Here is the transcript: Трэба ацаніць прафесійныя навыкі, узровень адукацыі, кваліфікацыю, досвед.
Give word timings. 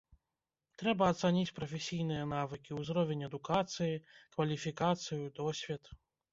Трэба 0.81 1.03
ацаніць 1.13 1.51
прафесійныя 1.59 2.23
навыкі, 2.33 2.79
узровень 2.81 3.23
адукацыі, 3.29 4.01
кваліфікацыю, 4.35 5.33
досвед. 5.41 5.83